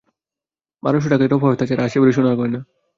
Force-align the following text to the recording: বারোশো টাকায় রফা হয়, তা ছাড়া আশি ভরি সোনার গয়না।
বারোশো 0.83 1.07
টাকায় 1.09 1.29
রফা 1.29 1.47
হয়, 1.47 1.57
তা 1.59 1.65
ছাড়া 1.69 1.83
আশি 1.87 1.97
ভরি 2.01 2.13
সোনার 2.13 2.35
গয়না। 2.39 2.59